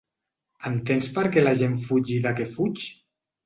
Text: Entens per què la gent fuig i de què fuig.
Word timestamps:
Entens 0.69 1.11
per 1.19 1.25
què 1.37 1.45
la 1.45 1.55
gent 1.61 1.77
fuig 1.91 2.13
i 2.19 2.21
de 2.27 2.35
què 2.41 2.51
fuig. 2.59 2.91